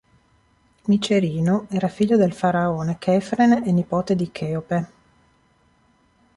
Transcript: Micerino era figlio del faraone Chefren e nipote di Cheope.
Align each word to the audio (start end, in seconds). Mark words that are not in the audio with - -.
Micerino 0.87 1.67
era 1.69 1.87
figlio 1.87 2.17
del 2.17 2.33
faraone 2.33 2.97
Chefren 2.97 3.61
e 3.63 3.71
nipote 3.71 4.15
di 4.15 4.31
Cheope. 4.31 4.91